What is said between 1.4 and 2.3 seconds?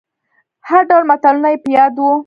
يې په ياد وو.